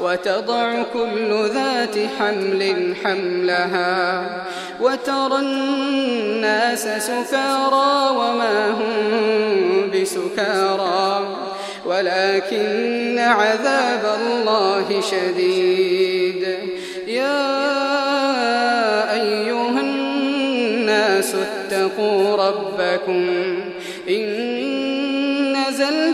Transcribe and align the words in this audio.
وتضع 0.00 0.82
كل 0.92 1.48
ذات 1.54 1.96
حمل 2.18 2.94
حملها 3.04 4.22
وترى 4.80 5.38
الناس 5.38 6.82
سكارى 6.82 8.10
وما 8.10 8.70
هم 8.70 9.90
بسكارى. 9.94 11.36
ولكن 11.86 13.18
عذاب 13.18 14.18
الله 14.20 15.00
شديد. 15.00 16.46
يا 17.06 17.52
أيها 19.14 19.80
الناس 19.80 21.34
اتقوا 21.34 22.36
ربكم 22.36 23.28
إن 24.08 24.55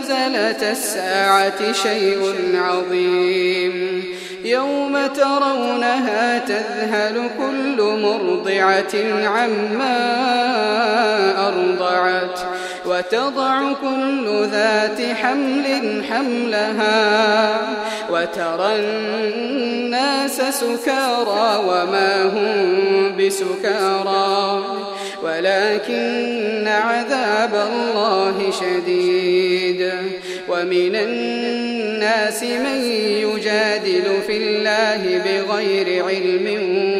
زلزلة 0.03 0.71
الساعة 0.71 1.71
شيء 1.71 2.35
عظيم. 2.55 4.03
يوم 4.45 5.07
ترونها 5.07 6.39
تذهل 6.39 7.29
كل 7.37 7.83
مرضعة 7.83 9.25
عما 9.27 9.97
أرضعت 11.47 12.39
وتضع 12.85 13.73
كل 13.73 14.47
ذات 14.51 15.01
حمل 15.21 16.03
حملها 16.09 17.57
وترى 18.09 18.75
الناس 18.75 20.41
سكارى 20.41 21.61
وما 21.67 22.23
هم 22.23 23.17
بسكارى. 23.17 24.63
ولكن 25.23 26.67
عذاب 26.67 27.53
الله 27.53 28.51
شديد. 28.51 29.91
ومن 30.49 30.95
الناس 30.95 32.43
من 32.43 32.81
يجادل 33.01 34.21
في 34.27 34.37
الله 34.37 35.21
بغير 35.25 36.05
علم 36.05 36.47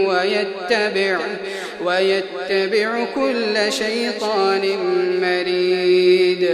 ويتبع 0.07 1.19
ويتبع 1.85 3.05
كل 3.15 3.73
شيطان 3.73 4.61
مريد. 5.21 6.49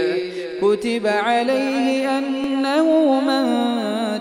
كتب 0.62 1.06
عليه 1.06 2.18
أنه 2.18 3.20
من 3.20 3.46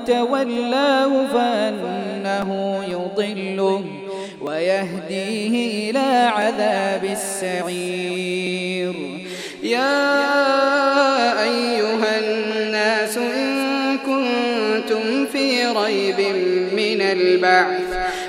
تولاه 0.06 1.28
فأنه 1.34 2.84
يضله. 2.92 3.99
ويهديه 4.42 5.90
إلى 5.90 6.30
عذاب 6.36 7.04
السعير. 7.04 8.94
يا 9.64 11.44
أيها 11.44 12.20
الناس 12.20 13.18
إن 13.18 13.98
كنتم 13.98 15.26
في 15.26 15.66
ريب 15.66 16.20
من 16.74 17.02
البعث 17.02 17.82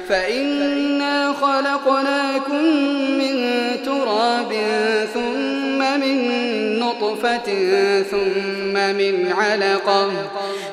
فإنا 0.08 1.32
خلقناكم 1.32 2.64
من 3.18 3.36
تراب 3.84 4.52
ثم 5.14 6.00
من 6.00 6.18
نطفة 6.78 7.48
ثم 8.02 8.96
من 8.96 9.32
علقة 9.32 10.10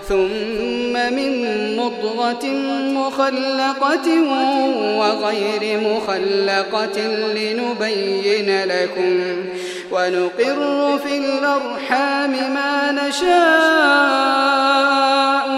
ثم 0.08 0.77
من 1.14 1.32
مضغة 1.78 2.46
مخلقة 2.94 4.08
وغير 4.98 5.80
مخلقة 5.80 6.98
لنبين 7.36 8.64
لكم 8.64 9.46
ونقر 9.92 10.98
في 10.98 11.18
الأرحام 11.18 12.32
ما 12.32 12.92
نشاء 12.92 13.28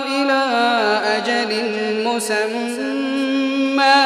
إلى 0.08 0.42
أجل 1.18 1.52
مسمى. 2.06 4.06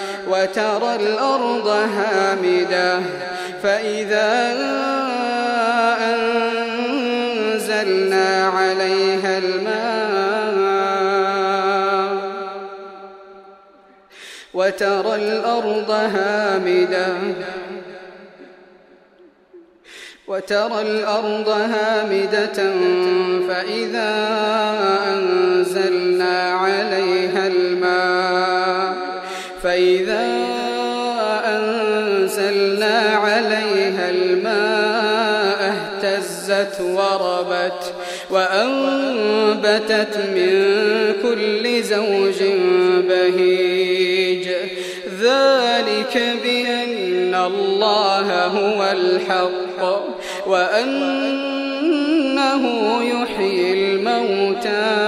وترى 0.41 0.95
الأرض 0.95 1.67
هامدة 1.67 2.99
فإذا 3.63 4.53
أنزلنا 7.51 8.47
عليها 8.47 9.37
الماء 9.37 9.91
وترى 14.53 15.15
الأرض 15.15 15.91
هامدة 15.91 17.07
وترى 20.27 20.81
الأرض 20.81 21.49
هامدة 21.49 22.73
فإذا 23.47 24.11
أنزلنا 25.13 26.00
اهتزت 36.61 36.81
وربت 36.81 37.93
وأنبتت 38.29 40.17
من 40.17 40.51
كل 41.23 41.83
زوج 41.83 42.43
بهيج. 43.07 44.47
ذلك 45.21 46.15
بأن 46.43 47.35
الله 47.35 48.45
هو 48.45 48.91
الحق 48.91 49.81
وأنه 50.47 51.43
يحيي 53.03 53.73
الموتى 53.73 55.01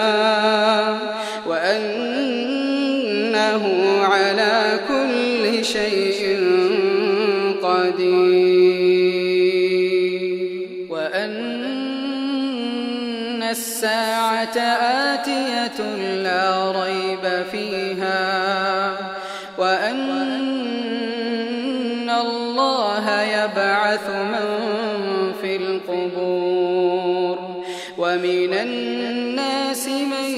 وأنه 1.48 2.84
على 4.04 4.80
كل 4.88 5.13
آتية 14.58 15.80
لا 16.24 16.72
ريب 16.72 17.46
فيها 17.52 18.92
وأن 19.58 20.10
الله 22.10 23.22
يبعث 23.22 24.10
من 24.10 24.48
في 25.42 25.56
القبور. 25.56 27.38
ومن 27.98 28.54
الناس 28.54 29.88
من 29.88 30.30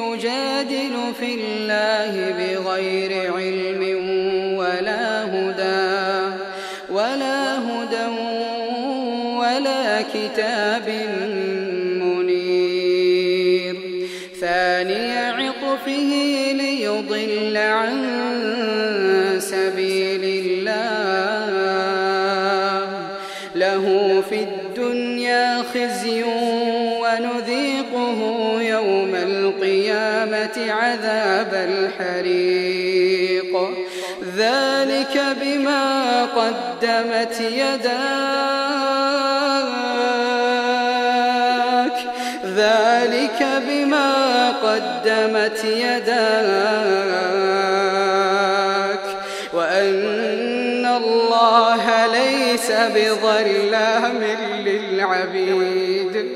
يجادل 0.00 1.14
في 1.20 1.34
الله 1.34 2.12
بغير 2.38 3.34
علم 3.34 3.82
ولا 4.58 5.24
هدى 5.24 6.36
ولا 6.90 7.58
هدى 7.58 8.06
ولا 9.36 10.02
كتاب 10.02 10.88
منير 10.88 11.35
عذاب 31.46 31.68
الحريق. 32.00 33.52
ذلك 34.36 35.36
بما 35.42 36.22
قدمت 36.24 37.40
يداك. 37.40 37.86
ذلك 42.56 43.46
بما 43.68 44.48
قدمت 44.50 45.64
يداك. 45.64 46.36
وأن 49.52 50.86
الله 50.86 52.06
ليس 52.06 52.70
بظلام 52.70 54.24
للعبيد. 54.66 56.35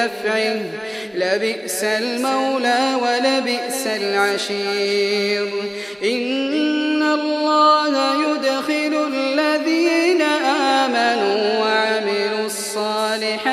نفعه 0.00 0.60
لبئس 1.14 1.84
المولى 1.84 2.96
ولبئس 3.02 3.86
العشير. 3.86 5.48
إن 6.04 7.02
الله 7.02 7.94
يدخل 8.30 8.94
الذين 9.14 10.22
آمنوا 10.82 11.58
وعملوا 11.60 12.46
الصالحات 12.46 13.50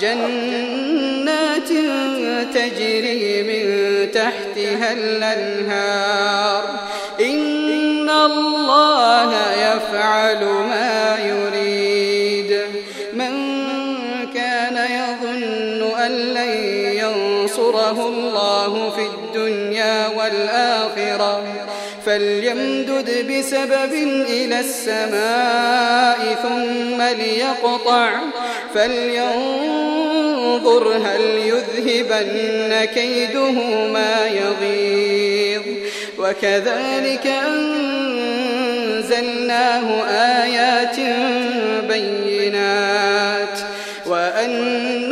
جنات 0.00 1.68
تجري 2.54 3.42
من 3.42 3.64
تحتها 4.12 4.92
الأنهار. 4.92 6.07
فليمدد 22.18 23.08
بسبب 23.32 23.92
إلى 24.30 24.60
السماء 24.60 26.34
ثم 26.42 27.02
ليقطع 27.02 28.10
فلينظر 28.74 29.68
هل 30.96 31.20
يذهبن 31.20 32.84
كيده 32.84 33.52
ما 33.92 34.26
يغيظ. 34.26 35.62
وكذلك 36.18 37.26
أنزلناه 38.86 39.86
آيات 40.42 40.96
بينات. 41.88 43.58
وأن 44.06 45.07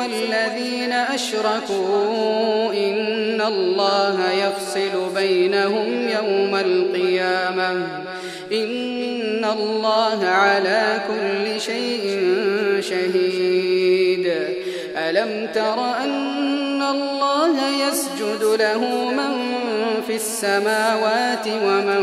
والذين 0.00 0.92
أشركوا 0.92 2.72
إن 2.72 3.40
الله 3.40 4.32
يفصل 4.32 5.14
بينهم 5.14 6.08
يوم 6.08 6.56
القيامة. 6.56 7.70
إن 8.52 9.44
الله 9.44 10.26
على 10.26 11.02
كل 11.08 11.60
شيء 11.60 12.20
شهيد. 12.80 14.32
ألم 14.96 15.48
تر 15.54 15.96
أن 16.04 16.82
الله 16.82 17.56
يسجد 17.88 18.44
له 18.60 19.10
من 19.10 19.49
في 20.10 20.16
السماوات 20.16 21.46
ومن 21.46 22.02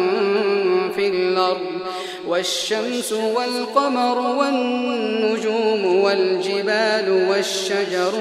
في 0.95 1.07
الأرض 1.07 1.79
والشمس 2.27 3.13
والقمر 3.13 4.17
والنجوم 4.19 5.85
والجبال 6.03 7.27
والشجر 7.29 8.13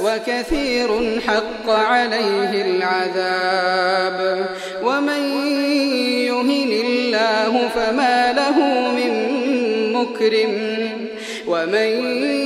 وكثير 0.00 1.20
حق 1.26 1.70
عليه 1.70 2.62
العذاب 2.64 4.46
ومن 4.82 5.22
يهن 6.26 6.72
الله 6.86 7.68
فما 7.68 8.32
له 8.32 8.58
من 8.92 9.12
مكرم 9.92 10.76
ومن 11.46 12.45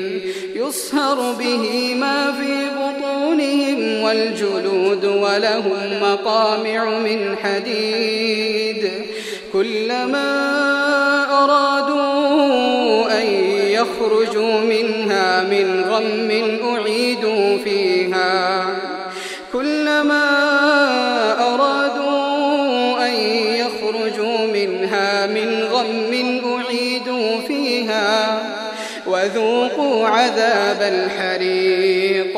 يصهر 0.71 1.33
به 1.39 1.95
ما 1.95 2.31
في 2.31 2.69
بطونهم 2.79 4.01
والجلود 4.03 5.05
ولهم 5.05 6.01
مقامع 6.01 6.99
من 6.99 7.37
حديد 7.37 8.91
كلما 9.53 10.31
أرادوا 11.43 13.21
أن 13.21 13.27
يخرجوا 13.67 14.59
منها 14.59 15.43
من 15.43 15.83
غم 15.89 16.31
أعيدوا 16.75 17.57
فيها 17.57 18.65
وذوقوا 29.51 30.07
عذاب 30.07 30.81
الحريق. 30.81 32.37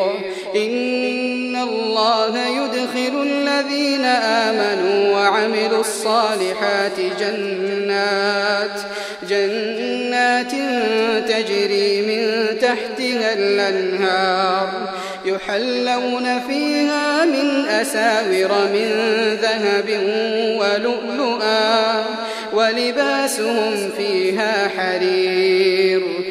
إن 0.56 1.56
الله 1.56 2.48
يدخل 2.48 3.22
الذين 3.22 4.06
آمنوا 4.06 5.14
وعملوا 5.14 5.80
الصالحات 5.80 7.00
جنات 7.20 8.80
جنات 9.30 10.52
تجري 11.30 12.02
من 12.02 12.46
تحتها 12.60 13.34
الأنهار. 13.34 14.94
يحلون 15.26 16.40
فيها 16.48 17.26
من 17.26 17.66
أساور 17.66 18.52
من 18.74 18.90
ذهب 19.42 19.90
ولؤلؤا 20.60 22.04
ولباسهم 22.54 23.90
فيها 23.98 24.70
حرير. 24.78 26.23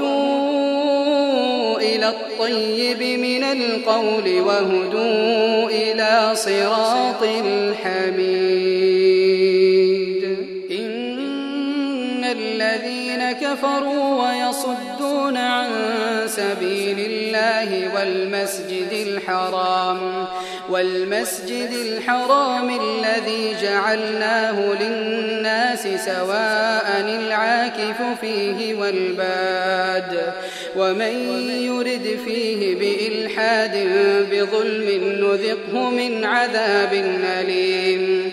وهدوا 0.00 1.78
إلى 1.78 2.08
الطيب 2.08 3.02
من 3.20 3.44
القول 3.44 4.40
وهدوا 4.40 5.68
إلى 5.70 6.30
صراط 6.34 7.22
الحميد. 7.22 8.22
إن 10.70 12.24
الذين 12.24 13.32
كفروا 13.32 14.28
ويصدون 14.28 15.36
عن 15.36 15.70
سبيل 16.26 16.98
الله 16.98 17.94
والمسجد 17.94 18.92
الحرام 18.92 20.26
والمسجد 20.72 21.70
الحرام 21.86 22.80
الذي 22.80 23.56
جعلناه 23.62 24.74
للناس 24.80 25.82
سواء 25.82 27.00
العاكف 27.00 28.20
فيه 28.20 28.74
والباد 28.74 30.32
ومن 30.76 31.14
يرد 31.48 32.18
فيه 32.24 32.74
بإلحاد 32.74 33.76
بظلم 34.30 35.12
نذقه 35.12 35.90
من 35.90 36.24
عذاب 36.24 36.92
أليم. 37.40 38.32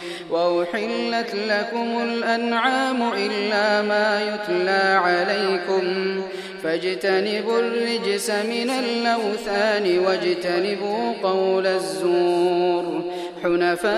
وأحلت 0.31 1.35
لكم 1.35 2.01
الأنعام 2.03 3.13
إلا 3.13 3.81
ما 3.81 4.21
يتلى 4.21 4.99
عليكم 5.03 6.21
فاجتنبوا 6.63 7.59
الرجس 7.59 8.29
من 8.29 8.69
الأوثان 8.69 9.99
واجتنبوا 9.99 11.13
قول 11.23 11.67
الزور 11.67 13.03
حنفاء 13.43 13.91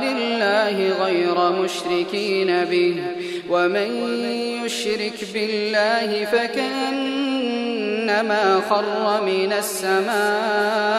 لله 0.00 1.04
غير 1.04 1.50
مشركين 1.50 2.64
به 2.64 2.96
ومن 3.50 4.18
يشرك 4.64 5.24
بالله 5.34 6.24
فكأنما 6.24 7.40
خر 8.70 9.22
من 9.24 9.52
السماء 9.52 10.98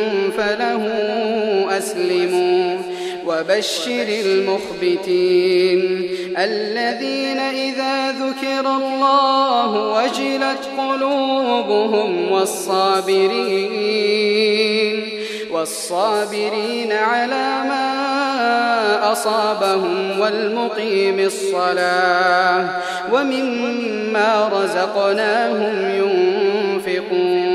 وبشر 3.41 4.07
المخبتين 4.25 5.79
الذين 6.37 7.37
إذا 7.39 8.11
ذكر 8.11 8.59
الله 8.59 9.93
وجلت 9.93 10.69
قلوبهم 10.77 12.31
والصابرين 12.31 13.81
والصابرين 15.51 16.91
على 16.91 17.63
ما 17.69 19.11
أصابهم 19.11 20.19
والمقيم 20.19 21.19
الصلاة 21.19 22.69
ومما 23.11 24.49
رزقناهم 24.53 25.89
ينفقون 26.85 27.51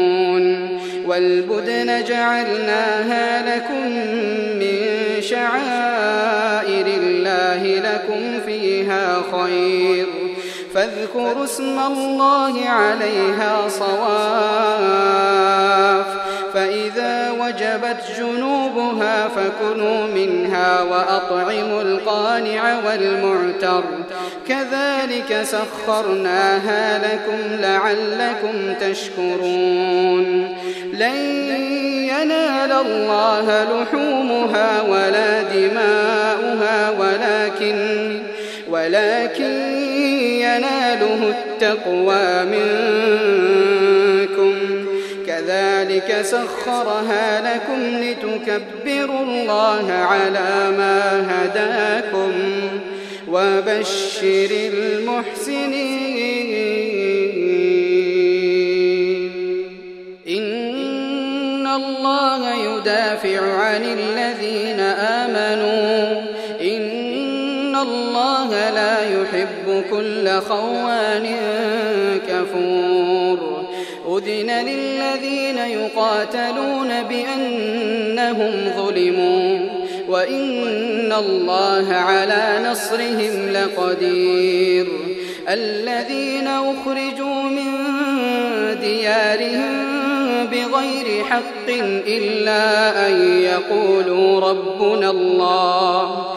والبدن 1.06 2.04
جعلناها 2.04 3.56
لكم 3.56 3.88
من 4.58 4.86
شعائر 5.20 5.75
الله 7.56 7.92
لكم 7.94 8.40
فيها 8.46 9.22
خير. 9.32 10.06
فاذكروا 10.74 11.44
اسم 11.44 11.78
الله 11.78 12.68
عليها 12.68 13.68
صواف. 13.68 15.16
فإذا 16.54 17.30
وجبت 17.30 18.00
جنوبها 18.18 19.28
فكلوا 19.28 20.06
منها 20.14 20.82
وأطعموا 20.82 21.82
القانع 21.82 22.78
والمعتر. 22.86 23.84
كذلك 24.48 25.42
سخرناها 25.42 26.98
لكم 26.98 27.38
لعلكم 27.60 28.74
تشكرون. 28.80 30.56
لن 30.92 31.16
ينال 32.06 32.72
الله 32.72 33.64
لحومها 33.64 34.82
ولا 34.82 35.42
دماؤها 35.42 35.95
ولكن 37.16 38.18
ولكن 38.70 39.44
يناله 40.40 41.34
التقوى 41.34 42.44
منكم. 42.44 43.56
كذلك 45.26 46.22
سخرها 46.22 47.54
لكم 47.54 47.80
لتكبروا 48.02 49.22
الله 49.22 49.92
على 49.92 50.70
ما 50.78 51.26
هداكم 51.30 52.32
وبشر 53.28 54.50
المحسنين. 54.50 55.96
إن 60.28 61.66
الله 61.66 62.54
يدافع 62.54 63.40
عن 63.52 63.82
الذين 63.84 64.80
آمنوا 64.80 66.35
إن 67.76 67.82
الله 67.82 68.70
لا 68.70 69.20
يحب 69.20 69.84
كل 69.90 70.40
خوان 70.48 71.36
كفور. 72.28 73.66
أذن 74.08 74.50
للذين 74.50 75.58
يقاتلون 75.58 77.02
بأنهم 77.02 78.52
ظلموا 78.76 79.58
وإن 80.08 81.12
الله 81.12 81.92
على 81.92 82.68
نصرهم 82.70 83.52
لقدير. 83.52 84.86
الذين 85.48 86.46
أخرجوا 86.48 87.42
من 87.42 87.70
ديارهم 88.80 89.96
بغير 90.46 91.24
حق 91.24 91.68
إلا 92.06 93.06
أن 93.08 93.40
يقولوا 93.42 94.40
ربنا 94.40 95.10
الله. 95.10 96.36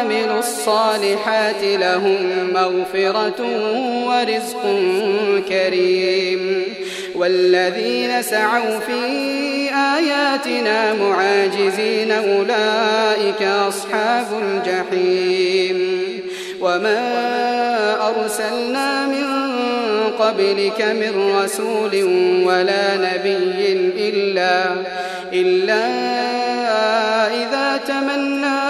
وعملوا 0.00 0.38
الصالحات 0.38 1.62
لهم 1.62 2.16
مغفرة 2.54 3.40
ورزق 4.06 4.62
كريم 5.48 6.64
والذين 7.14 8.22
سعوا 8.22 8.78
في 8.78 9.02
آياتنا 9.74 10.94
معاجزين 10.94 12.12
أولئك 12.12 13.42
أصحاب 13.42 14.26
الجحيم 14.42 16.00
وما 16.60 16.98
أرسلنا 18.08 19.06
من 19.06 19.26
قبلك 20.18 20.82
من 20.82 21.36
رسول 21.42 22.04
ولا 22.46 22.96
نبي 22.96 23.92
إلا 23.96 24.74
إلا 25.32 25.86
إذا 27.42 27.80
تمنى 27.86 28.69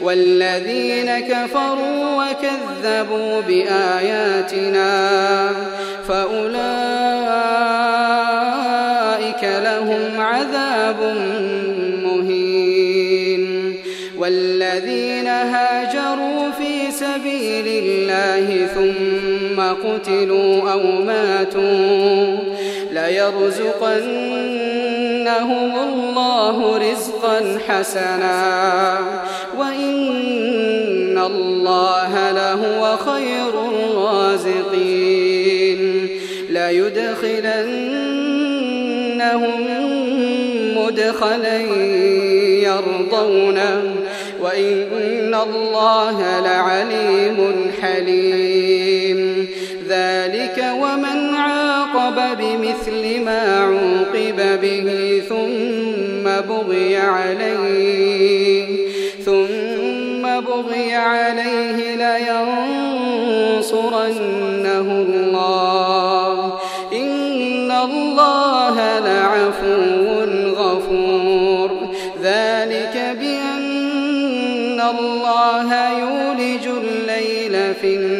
والذين 0.00 1.18
كفروا 1.20 2.24
وكذبوا 2.24 3.40
بآياتنا 3.40 4.90
فأولئك 6.08 6.50
لهم 9.44 10.20
عذاب 10.20 11.16
مهين 12.04 13.74
والذين 14.18 15.26
هاجروا 15.26 16.50
في 16.50 16.90
سبيل 16.90 17.66
الله 17.84 18.66
ثم 18.66 19.60
قتلوا 19.60 20.72
أو 20.72 20.82
ماتوا 20.82 22.36
ليرزقنهم 25.20 25.72
الله 25.78 26.78
رزقا 26.92 27.58
حسنا. 27.68 28.98
وإن 29.58 31.18
الله 31.18 32.30
لهو 32.30 32.96
خير 32.96 33.52
الرازقين. 33.68 35.00
ليدخلنهم 36.50 37.60
مدخلا 40.78 41.58
يرضونه. 42.62 43.94
وإن 44.40 45.34
الله 45.34 46.40
لعليم 46.40 47.70
حليم. 47.82 49.48
ذلك 49.88 50.64
ومن 50.82 51.34
عاقب 52.10 52.38
بمثل 52.38 53.24
ما 53.24 53.42
عوقب 53.58 54.60
به 54.60 55.22
ثم 55.28 56.24
بغي 56.48 56.96
عليه 56.96 58.66
ثم 59.24 60.40
بغي 60.40 60.94
عليه 60.94 61.96
لينصرنه 63.56 64.88
الله. 65.08 66.58
إن 66.92 67.70
الله 67.70 68.98
لعفو 68.98 70.24
غفور. 70.52 71.70
ذلك 72.22 73.16
بأن 73.20 74.80
الله 74.80 75.70
يولج 75.98 76.66
الليل 76.66 77.74
في 77.74 77.96
النهار 77.96 78.19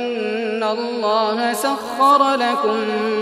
الله 0.63 1.53
سخر 1.53 2.35
لكم 2.35 2.77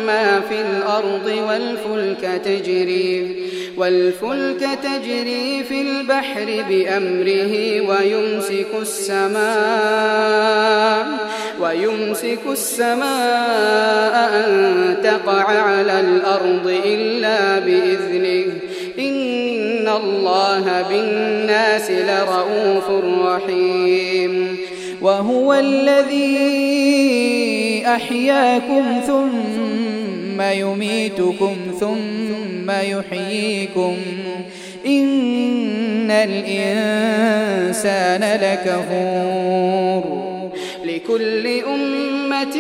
ما 0.06 0.42
في 0.50 0.62
الأرض 0.62 1.34
والفلك 1.48 2.42
تجري 2.46 3.36
والفلك 3.78 4.70
تجري 4.84 5.64
في 5.64 5.82
البحر 5.82 6.64
بأمره 6.70 7.82
ويمسك 7.90 8.68
السماء 8.82 10.40
ويمسك 11.62 12.40
السماء 12.52 14.30
أن 14.34 14.98
تقع 15.04 15.44
على 15.44 16.00
الأرض 16.00 16.80
إلا 16.86 17.60
بإذنه 17.60 18.54
إن 19.00 19.88
الله 19.88 20.86
بالناس 20.90 21.92
لرؤوف 21.92 22.90
رحيم 23.26 24.59
وهو 25.02 25.54
الذي 25.54 26.30
أحياكم 27.88 29.02
ثم 29.08 30.42
يميتكم 30.42 31.56
ثم 31.80 32.72
يحييكم. 32.72 33.96
إن 34.86 36.12
الإنسان 36.12 37.20
لكفور. 38.42 40.20
لكل 40.86 41.48
أمة 41.48 42.58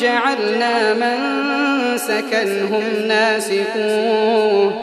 جعلنا 0.00 0.94
من 0.94 1.18
سكنهم 1.98 2.82
ناسكوه 3.08 4.82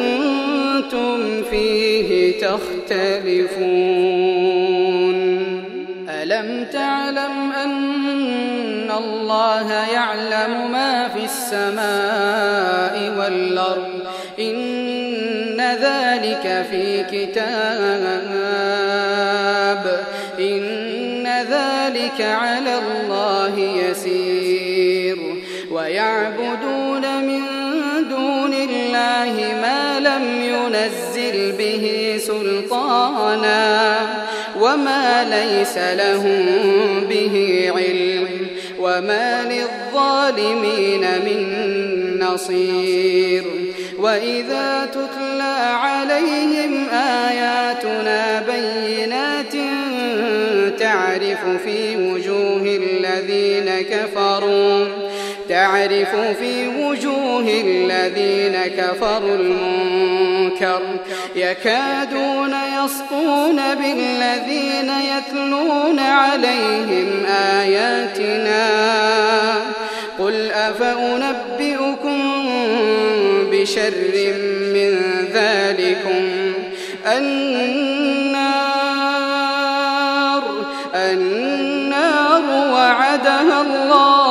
فيه 1.49 2.39
تختلفون 2.39 3.51
ألم 6.09 6.65
تعلم 6.73 7.51
أن 7.63 8.91
الله 8.97 9.71
يعلم 9.93 10.71
ما 10.71 11.07
في 11.07 11.23
السماء 11.25 13.13
والأرض؟ 13.17 14.01
إن 14.39 15.61
ذلك 15.61 16.65
في 16.71 17.03
كتاب 17.03 17.41
إن 20.39 21.27
ذلك 21.27 22.21
على 22.21 22.79
الله 22.79 23.59
يسير 23.59 25.17
ويعبدون 25.71 27.23
من 27.23 27.41
دون 28.09 28.53
الله 28.53 29.60
لم 30.17 30.43
ينزل 30.43 31.51
به 31.51 32.15
سلطانا 32.27 33.97
وما 34.59 35.23
ليس 35.23 35.77
لهم 35.77 36.45
به 37.09 37.65
علم 37.75 38.27
وما 38.79 39.43
للظالمين 39.43 41.01
من 41.01 42.19
نصير 42.19 43.43
وإذا 43.99 44.89
تتلى 44.91 45.57
عليهم 45.73 46.89
آياتنا 46.89 48.43
بينات 48.47 49.53
تعرف 50.79 51.63
في 51.63 51.97
وجوه 51.97 52.79
الذين 52.83 53.81
كفروا 53.81 55.00
تعرف 55.51 56.15
في 56.39 56.67
وجوه 56.67 57.47
الذين 57.65 58.57
كفروا 58.77 59.35
المنكر 59.35 60.81
يكادون 61.35 62.55
يسطون 62.83 63.55
بالذين 63.75 64.89
يتلون 64.89 65.99
عليهم 65.99 67.25
آياتنا 67.59 68.67
قل 70.19 70.51
أفأنبئكم 70.51 72.19
بشر 73.51 73.93
من 74.73 74.99
ذلكم 75.33 76.53
النار 77.17 78.41
النار 80.95 82.41
وعدها 82.73 83.61
الله 83.61 84.30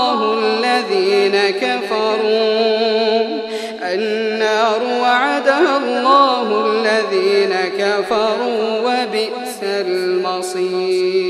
كفروا 8.11 8.79
وبئس 8.81 9.63
المصير. 9.63 11.30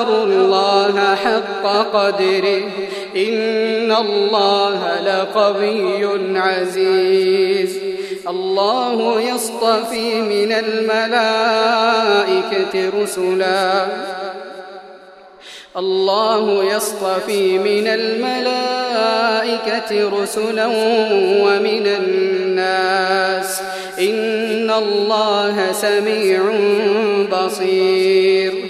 قدر 0.00 0.24
الله 0.24 1.14
حق 1.14 1.66
قدره 1.92 2.62
إن 3.16 3.92
الله 3.92 5.00
لقوي 5.00 6.38
عزيز. 6.38 7.78
الله 8.28 9.20
يصطفي 9.20 10.22
من 10.22 10.52
الملائكة 10.52 11.42
رسلا. 13.02 13.86
الله 15.76 16.64
يصطفي 16.76 17.58
من 17.58 17.86
الملائكة 17.86 18.30
رسلا 20.22 20.66
ومن 21.44 21.86
الناس. 21.86 23.62
إن 23.98 24.70
الله 24.70 25.72
سميع 25.72 26.40
بصير. 27.32 28.69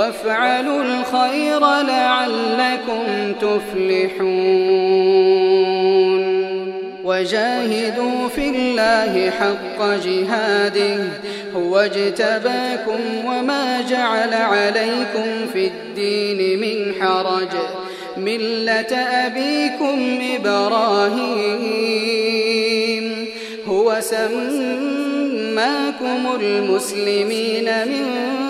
وافعلوا 0.00 0.82
الخير 0.82 1.60
لعلكم 1.60 3.32
تفلحون. 3.40 4.30
وجاهدوا 7.04 8.28
في 8.28 8.48
الله 8.48 9.30
حق 9.30 9.80
جهاده 10.04 10.96
هو 11.56 11.78
اجتباكم 11.78 13.00
وما 13.26 13.80
جعل 13.90 14.34
عليكم 14.34 15.46
في 15.52 15.66
الدين 15.66 16.60
من 16.60 16.94
حرج. 17.00 17.54
ملة 18.16 18.96
أبيكم 18.96 20.18
إبراهيم 20.36 21.50
هو 23.68 24.00
سماكم 24.00 24.40
المسلمين 26.40 27.64
من 27.64 28.49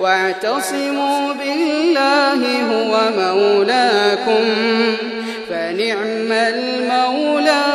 واعتصموا 0.00 1.32
بالله 1.32 2.62
هو 2.72 3.00
مولاكم 3.18 4.44
فنعم 5.48 6.32
المولى 6.32 7.69